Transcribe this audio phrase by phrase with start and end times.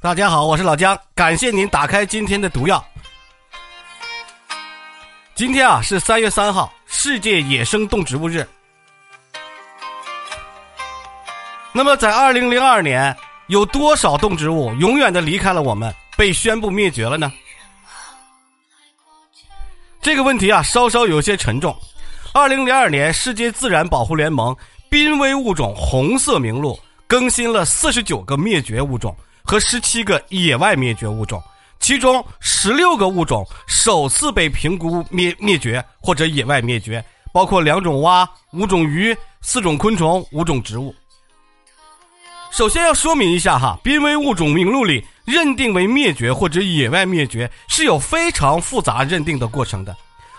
[0.00, 2.82] 大家好，我是老姜，感谢您打开今天的毒药。
[5.34, 8.48] 今天啊是三月三号，世界野生动植物日。
[11.72, 13.14] 那么在二零零二年，
[13.48, 17.32] 有多少动植物永远的离开了我们，被宣布灭绝了呢？
[20.00, 21.76] 这个问题啊，稍稍有些沉重。
[22.32, 24.56] 二零零二年，世界自然保护联盟
[24.88, 26.78] 濒危物种红色名录
[27.08, 31.42] 更新了四十九个灭绝物种和十七个野外灭绝物种，
[31.80, 40.94] 其中十六个物种首次被评估灭灭绝或者野外灭绝，包括两种蛙、五种鱼、四种昆虫、五种植物。
[42.50, 49.94] 首先要说明一下哈，濒危物种名录里认定为灭绝或者野外灭绝是有非常复杂认定的过程的，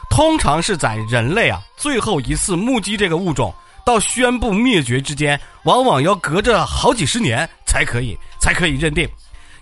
[0.09, 3.53] 通常是在人类啊最后一次目击这个物种
[3.85, 9.07] 到宣布灭绝之间，往往要隔着好几十年才可以才可以认定，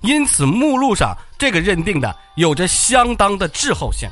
[0.02, 4.09] 因此目录上这个认定的有着相当的滞后性。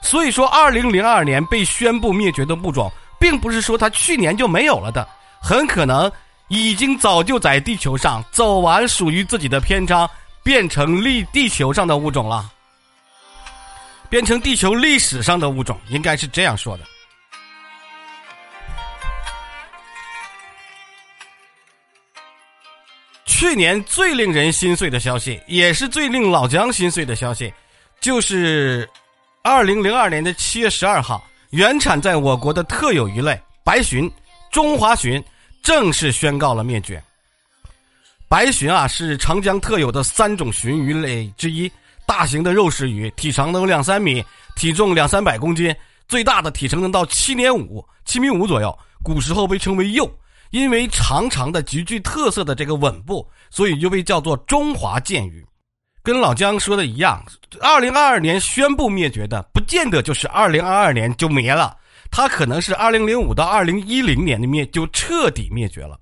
[0.00, 5.08] 所以说，二零零二年被宣布灭绝的物种，并不是说它去年就没有了的，
[5.40, 6.10] 很可能。
[6.50, 10.08] 已经早就在地球上走完属于自己的篇章，
[10.42, 12.50] 变成历地球上的物种了，
[14.08, 16.84] 变成地球历史上的物种，应该是这样说的。
[23.38, 27.54] 去年最令人心碎的消息，也是最令老姜心碎的消息，
[28.00, 28.90] 就是
[29.44, 34.10] 二零零二年的七月十二号，原产在我国的特有鱼类白鲟、
[34.50, 35.22] 中华鲟。
[35.62, 37.00] 正式宣告了灭绝。
[38.28, 41.70] 白鲟啊，是长江特有的三种鲟鱼类之一，
[42.06, 44.24] 大型的肉食鱼，体长能两三米，
[44.56, 45.72] 体重两三百公斤，
[46.08, 48.76] 最大的体长能到七点五七米五左右。
[49.00, 50.10] 古时候被称为“鼬”，
[50.50, 55.44] 因为长长的、极具特色的这个吻部，所以就被叫做中华剑鱼。
[56.02, 57.22] 跟老姜说的一样，
[57.60, 61.76] 二零二二年宣布灭绝的，不见得就是二零二二年就没了。
[62.10, 66.00] 它可能是二零零五到二零一零年的灭就彻底灭绝了。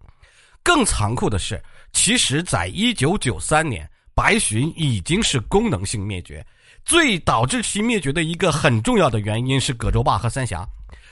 [0.63, 1.61] 更残酷的是，
[1.93, 6.47] 其实在一九九三年，白鲟已经是功能性灭绝。
[6.85, 10.65] 最导致其灭绝的一个很重要的原因是葛洲坝和三峡，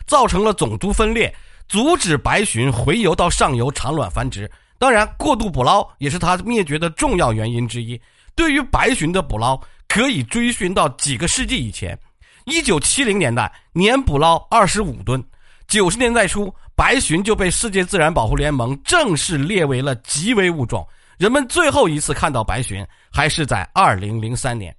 [0.06, 1.34] 造成了种族分裂，
[1.68, 4.50] 阻止白鲟回游到上游产卵繁殖。
[4.78, 8.00] 当然，过度捕捞也是它灭绝的重要原因之一。
[8.34, 9.58] 对于白鲟的捕捞，
[9.88, 11.98] 可以追寻到几个世纪以前。
[12.44, 15.22] 一九七零年代，年捕捞二十五吨。
[15.66, 20.86] 九十年代初，白鲟就被世界自然保护联盟正式列为了极危物种。
[21.16, 24.74] 人们最后一次看到白鲟，还是在二零零三年。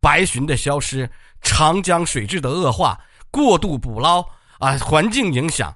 [0.00, 1.08] 白鲟的消失，
[1.42, 2.98] 长江水质的恶化，
[3.30, 4.24] 过度捕捞
[4.58, 5.72] 啊，环境影响，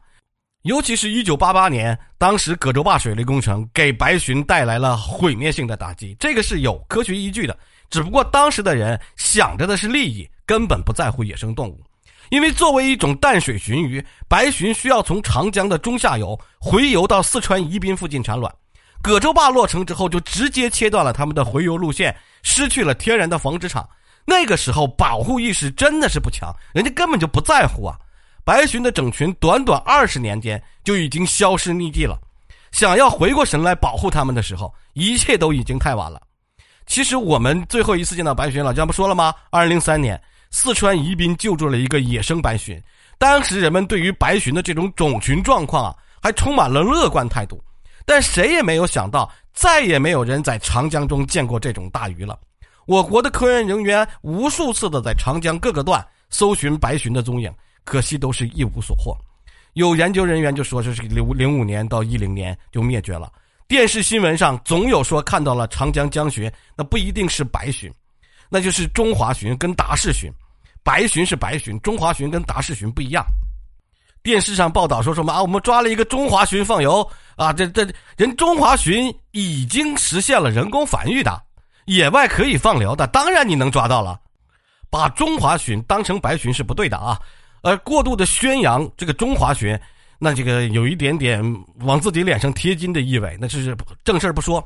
[0.63, 7.59] 尤其是一九八八年，当时葛洲坝水利工程给白鲟带来了毁灭性的打击，这个是有科学依据的。
[7.91, 10.29] 只不过当时的人想着的是利益。
[10.45, 11.81] 根本不在乎野生动物，
[12.29, 18.53] 因为作为一种淡水鲟鱼，白鲟需要从长江的中下游回游到四川宜宾附近产卵。
[19.01, 23.89] 葛洲坝落成之后，就直接切断了他们的回游路线，失去了天然的防殖场。
[24.27, 27.97] 那个时候保护意识真的是不强，人家根本就不在乎啊！
[28.45, 32.19] 白鲟的整群短短二十年间就已经消失匿迹了，
[32.71, 36.21] 想要回过神来保护他们的时候，一切都已经太晚了。
[36.87, 39.35] 其实我们最后一次见到白鲟，老姜不说了吗？
[39.51, 40.21] 二零零三年。
[40.55, 42.79] 四川宜宾救助了一个野生白鲟，
[43.17, 47.59] 当时人们对于白鲟的这种种群状况啊，还充满了乐观态度。
[48.05, 52.39] 但谁也没有想到，再也没有人在长江中见过这种大鱼了。
[52.85, 57.51] 我国的科研人员无数次的在长江各个段搜寻白鲟的踪影，
[57.85, 59.17] 可惜都是一无所获。
[59.75, 63.33] 有研究人员就说这是零零五年到一零年就灭绝了。
[63.67, 67.91] 电视新闻上总有说看到了长江江鲟，那不一定是白鲟，
[68.51, 70.31] 那就是中华鲟跟达氏鲟。
[70.85, 73.25] 白鲟是白鲟，中华鲟跟达氏鲟不一样。
[74.23, 75.41] 电视上报道说什么啊？
[75.41, 77.53] 我们抓了一个中华鲟放油啊！
[77.53, 77.85] 这这
[78.17, 81.43] 人中华鲟已经实现了人工繁育的，
[81.87, 84.21] 野外可以放流的，当然你能抓到了。
[84.91, 87.19] 把中华鲟当成白鲟是不对的啊！
[87.63, 89.81] 而过度的宣扬这个中华鲟，
[90.19, 91.43] 那这个有一点点
[91.81, 94.63] 往自己脸上贴金的意味，那就是正事不说。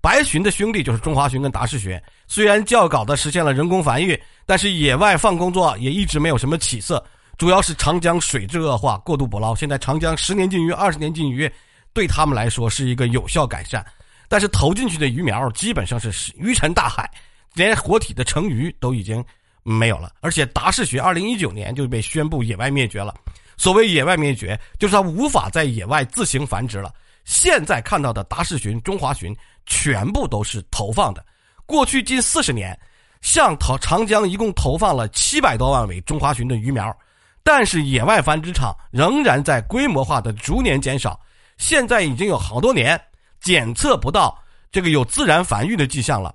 [0.00, 7.04] 白鲟的兄弟就是中华鲟跟达氏鲟，虽然较早的实现了人工繁育，但是野外放工作也一直没有什么起色，
[7.36, 9.54] 主要是长江水质恶化、过度捕捞。
[9.54, 11.50] 现在长江十年禁渔、二十年禁渔，
[11.92, 13.84] 对他们来说是一个有效改善，
[14.26, 17.10] 但是投进去的鱼苗基本上是鱼沉大海，
[17.52, 19.22] 连活体的成鱼都已经
[19.62, 20.12] 没有了。
[20.20, 23.14] 而且达氏鲟二零一九年就被宣布野外灭绝了。
[23.56, 26.92] 所谓野外灭绝，就是它无法在野外自行繁殖了。
[27.24, 29.36] 现在看到的达氏鲟、中华鲟
[29.66, 31.24] 全部都是投放的，
[31.66, 32.76] 过去近四十年，
[33.20, 36.96] 向投长江一共投放了七百多万尾中华鲟的鱼苗，
[37.42, 41.20] 但是野外繁殖场仍然在规模化的逐年减少。
[41.58, 42.98] 现在已经有好多年
[43.42, 44.42] 检测不到
[44.72, 46.34] 这个有自然繁育的迹象了。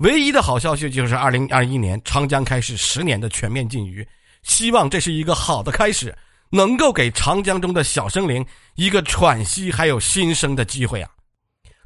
[0.00, 4.06] 唯一的好消息就是二零二一年长江开始十年的全面禁渔，
[4.42, 6.16] 希望这是一个好的开始，
[6.48, 8.44] 能够给长江中的小生灵
[8.76, 11.10] 一个喘息还有新生的机会啊！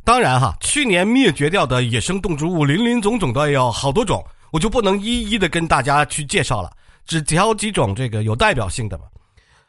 [0.04, 6.70] 当然哈，去年灭绝掉的野生动植物林林总总的有好多种，我就不能一一的跟大家去介绍了，
[7.04, 9.06] 只挑几种这个有代表性的吧。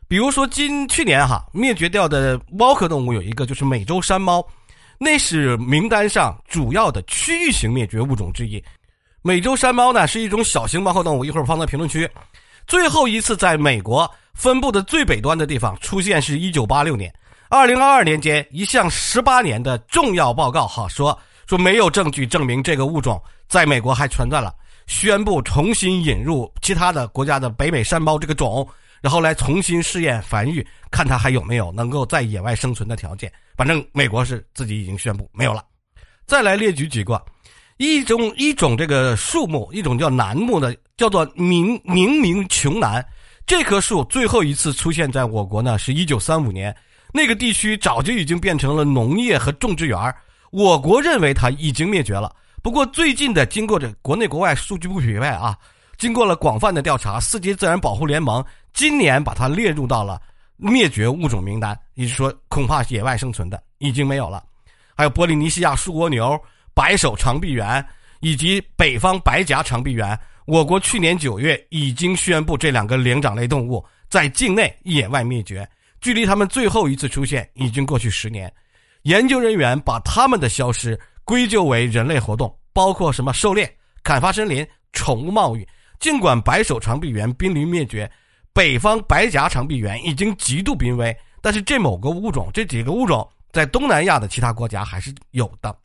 [0.08, 4.46] 比如说今去年哈灭绝掉的猫科动物有一个就是美洲山猫，
[4.98, 8.64] 那是名单上主要的区域型灭绝物种之一。
[9.22, 12.10] 美洲山猫呢是一种小型猫科动物，一会儿放在评论区。
[12.68, 17.14] 最后一次在美国分布的最北端的地方出现是一九八六年。
[17.50, 24.54] 二零二二年间，一项十八年的重要报告，哈说说没有证据证明这个物种在美国还存在了，
[24.88, 28.68] 宣布重新引入其他的国家的北美山猫这个种，
[29.00, 33.32] 然后来重新试验繁育，看它还有没有能够在野外生存的条件。
[33.56, 35.64] 反正美国是自己已经宣布没有了。
[36.26, 37.24] 再来列举几个，
[37.78, 43.06] 一种一种这个树木，一种叫楠木的，叫做明明明琼楠。
[43.46, 46.76] 这棵树最后一次出现在我国呢，是一九三五年。
[47.14, 50.16] 那个地区早就已经变成了农业和种植园
[50.52, 52.36] 我国认为它已经灭绝了。
[52.62, 55.56] 不过最近的经过这国内国外数据不匹配啊，
[55.98, 58.44] 经过了广泛的调查，世界自然保护联盟
[58.74, 60.20] 今年把它列入到了
[60.58, 64.44] 灭绝物种名单，也就是说恐怕野外生存的已经没有了。
[64.96, 66.40] 还有波利尼西亚树蜗牛、
[66.74, 67.86] 白手长臂猿
[68.22, 75.68] 以及北方白颊长臂猿，我国去年九月已经宣布这两个灵长类动物在境内野外灭绝。
[76.02, 78.52] 距离它们最后一次出现已经过去十年，
[79.04, 85.68] 研究人员把它们的消失归咎为人类活动，包括什么狩猎、砍伐森林、宠物贸易。
[86.00, 88.10] 尽管白手长臂猿濒临灭绝，
[88.56, 95.78] 北方白颊长臂猿已经极度濒危，但是这某个物种、这几个物种在东南亚的其他国家还是有的。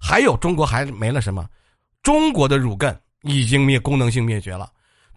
[0.00, 1.46] 还有中国还没了什么？
[2.02, 4.66] 中国的乳艮已经灭功能性灭绝了。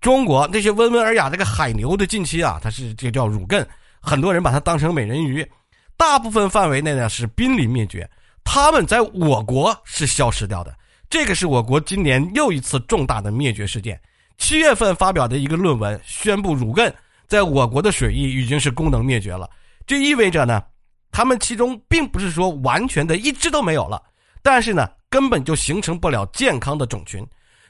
[0.01, 3.65] 中国那些温文尔雅这个海牛的近亲啊，它是这叫乳艮。
[4.01, 5.49] 很多人把它当成美人鱼，
[5.95, 8.09] 大部分范围内呢是濒临灭绝，
[8.43, 10.75] 它们在我国是消失掉的。
[11.09, 13.97] 这个是我国今年又一次重大的灭绝事件。
[14.39, 16.91] 七月份发表的一个论文宣布，乳艮
[17.27, 19.47] 在我国的水域已经是功能灭绝了。
[19.85, 20.63] 这意味着呢，
[21.11, 24.01] 它们其中并不是说完全的一只都没有了，
[24.41, 27.23] 但是呢，根本就形成不了健康的种群。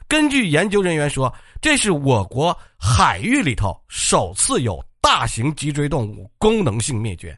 [0.08, 1.30] 根据研究人员说，
[1.60, 4.82] 这是我国海域里头首次有。
[5.02, 7.36] 大型脊椎动物功能性灭绝，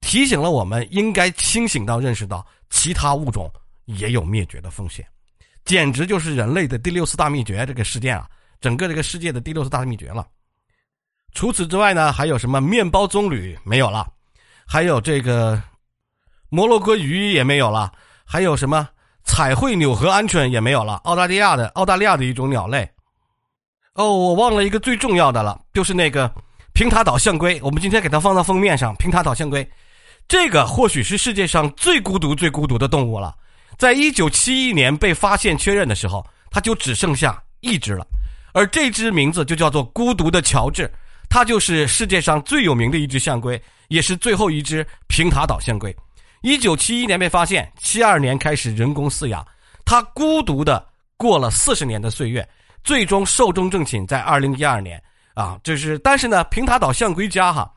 [0.00, 3.52] 提醒了我们应该清醒到认识到其他物种
[3.86, 5.04] 也有灭绝的风险，
[5.64, 8.30] 简直就是人类的第六次大灭绝这个事件啊！
[8.60, 10.26] 整个这个世界的第六次大灭绝了。
[11.32, 14.06] 除此之外呢，还有什么面包棕榈没有了，
[14.66, 15.62] 还有这个
[16.48, 17.92] 摩洛哥鱼也没有了，
[18.24, 18.88] 还有什么
[19.24, 22.90] 彩绘纽河鹌鹑也没有了，澳大利亚的澳大利亚的一种鸟类。
[23.94, 26.32] 哦，我忘了一个最重要的了，就是那个。
[26.72, 28.94] 平塔岛象龟，我们今天给它放到封面上。
[28.94, 29.68] 平塔岛象龟，
[30.28, 33.36] 这个或许是世界上最孤独、最孤独的动物了。
[33.76, 38.06] 在一九七一年被发现确认的时候，它就只剩下一只了，
[38.52, 40.90] 而这只名字就叫做“孤独的乔治”。
[41.28, 45.94] 它就是世界上最有名的一只象龟，也是最后一只平塔岛象龟。
[46.42, 49.46] 一九七一年被发现，七二年开始人工饲养，
[49.84, 50.84] 它孤独的
[51.16, 52.48] 过了四十年的岁月，
[52.82, 55.00] 最终寿终正寝在二零一二年。
[55.34, 57.72] 啊，就是，但是呢，平塔岛象龟家哈，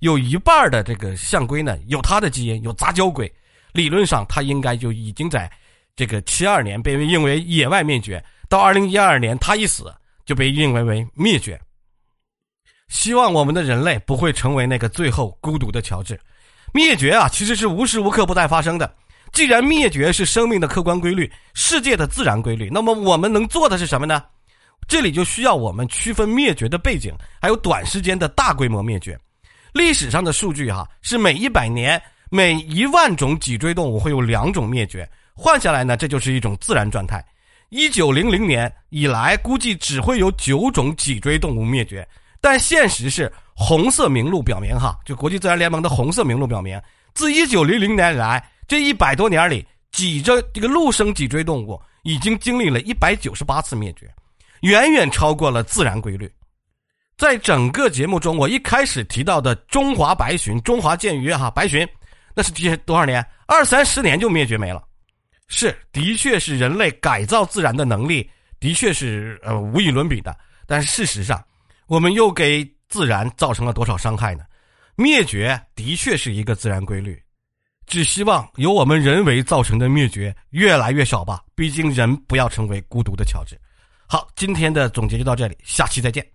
[0.00, 3.32] 有一半的这个象龟呢，有它的基因，有杂交龟，
[3.72, 5.50] 理论上它应该就已经在
[5.94, 9.94] 这个七二年被认为野外灭绝，到二零一二年它一死
[10.26, 11.58] 就被认为为灭绝。
[12.88, 16.20] 希望我们的人类不会成为那个最后孤独的乔治。
[16.74, 18.94] 灭绝啊，其实是无时无刻不在发生的。
[19.32, 24.22] 既然灭绝是生命的客观规律，世界的自然规律，那么我们能做的是什么呢？
[24.86, 29.18] 这里就需要我们区分灭绝的背景，还有短时间的大规模灭绝。
[29.72, 37.24] 历史上的数据哈是每一百年每一万种脊椎动物会有两种灭绝，换下来呢这就是一种自然状态。
[37.70, 42.06] 一九零零年以来估计只会有九种脊椎动物灭绝，
[42.40, 46.80] 但现实是红色名录表明哈，就国际自然联盟的红色名录表明，
[47.14, 54.08] 自一九零零年以来这一百多年里，脊椎这个陆生脊椎动物已经经历了一百九十八次灭绝。
[54.60, 56.30] 远远超过了自然规律。
[57.18, 61.86] 在整个节目中，我一开始提到的中华白鲟、中华剑鱼哈白鲟，
[62.34, 63.24] 那是几多少年？
[63.46, 64.82] 二三十年就灭绝没了。
[65.48, 70.36] 是，的确是人类改造自然的能力，的确是呃无与伦比的。
[70.66, 71.44] 但事实上，
[71.86, 74.44] 我们又给自然造成了多少伤害呢？
[74.96, 77.22] 灭绝的确是一个自然规律，
[77.86, 81.42] 只希望由我们人为造成的灭绝越来越少吧。
[81.54, 83.56] 毕竟人不要成为孤独的乔治。
[84.08, 86.26] 好，今天的总结就到这里，下期再见。